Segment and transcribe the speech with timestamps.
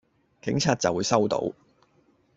[0.41, 1.53] 警察就會收到